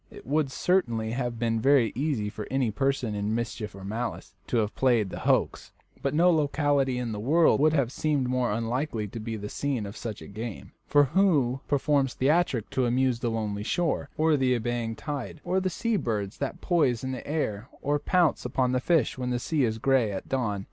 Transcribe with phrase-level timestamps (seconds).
[0.09, 4.57] It would certainly have been very easy for any person in mischief or malice to
[4.57, 8.51] have played the hoax, but no locality in the wide world would have seemed more
[8.51, 13.19] unlikely to be the scene of such a game; for who performs theatricals to amuse
[13.19, 17.27] the lonely shore, or the ebbing tide, or the sea birds that poise in the
[17.27, 20.59] air or pounce upon the fish when the sea is gray at dawn?